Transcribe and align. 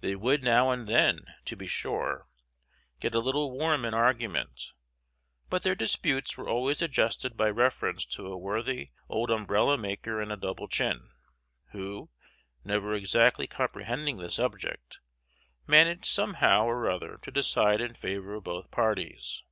They 0.00 0.14
would 0.14 0.42
now 0.44 0.70
and 0.70 0.86
then, 0.86 1.32
to 1.46 1.56
be 1.56 1.66
sure, 1.66 2.28
get 3.00 3.14
a 3.14 3.20
little 3.20 3.52
warm 3.52 3.86
in 3.86 3.94
argument; 3.94 4.74
but 5.48 5.62
their 5.62 5.74
disputes 5.74 6.36
were 6.36 6.46
always 6.46 6.82
adjusted 6.82 7.38
by 7.38 7.48
reference 7.48 8.04
to 8.04 8.26
a 8.26 8.36
worthy 8.36 8.90
old 9.08 9.30
umbrella 9.30 9.78
maker 9.78 10.20
in 10.20 10.30
a 10.30 10.36
double 10.36 10.68
chin, 10.68 11.08
who, 11.70 12.10
never 12.66 12.92
exactly 12.92 13.46
comprehending 13.46 14.18
the 14.18 14.30
subject, 14.30 15.00
managed 15.66 16.04
somehow 16.04 16.66
or 16.66 16.90
other 16.90 17.16
to 17.22 17.30
decide 17.30 17.80
in 17.80 17.94
favor 17.94 18.34
of 18.34 18.44
both 18.44 18.70
parties. 18.70 19.42